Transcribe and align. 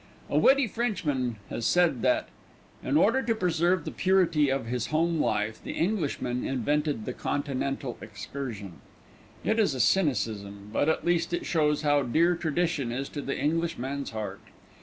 A 0.31 0.37
witty 0.39 0.65
Frenchman 0.65 1.35
has 1.51 1.63
said 1.63 2.01
that, 2.01 2.27
"In 2.83 2.97
order 2.97 3.21
to 3.21 3.35
preserve 3.35 3.85
the 3.85 3.91
purity 3.91 4.49
of 4.49 4.65
his 4.65 4.87
home 4.87 5.19
life, 5.19 5.63
the 5.63 5.73
Englishman 5.73 6.43
invented 6.43 7.05
the 7.05 7.13
Continental 7.13 7.95
excursion." 8.01 8.81
It 9.43 9.59
is 9.59 9.75
a 9.75 9.79
cynicism; 9.79 10.71
but 10.73 10.89
at 10.89 11.05
least 11.05 11.33
it 11.35 11.45
shows 11.45 11.83
how 11.83 12.01
dear 12.01 12.35
tradition 12.35 12.91
is 12.91 13.09
to 13.09 13.21
the 13.21 13.37
Englishman's 13.37 14.09
heart. 14.09 14.41